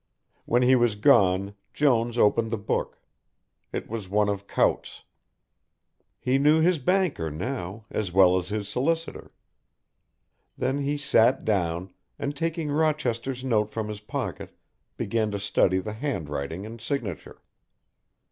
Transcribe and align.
When 0.45 0.63
he 0.63 0.75
was 0.75 0.95
gone 0.95 1.53
Jones 1.75 2.17
opened 2.17 2.49
the 2.49 2.57
book; 2.57 2.97
it 3.71 3.87
was 3.87 4.09
one 4.09 4.29
of 4.29 4.47
Coutt's. 4.47 5.03
He 6.19 6.39
knew 6.39 6.59
his 6.59 6.79
banker 6.79 7.29
now 7.29 7.85
as 7.91 8.11
well 8.11 8.35
as 8.39 8.49
his 8.49 8.67
solicitor. 8.67 9.31
Then 10.57 10.79
he 10.79 10.97
sat 10.97 11.45
down, 11.45 11.93
and 12.17 12.35
taking 12.35 12.71
Rochester's 12.71 13.43
note 13.43 13.69
from 13.69 13.89
his 13.89 13.99
pocket 13.99 14.57
began 14.97 15.29
to 15.29 15.39
study 15.39 15.77
the 15.77 15.93
handwriting 15.93 16.65
and 16.65 16.81
signature. 16.81 17.39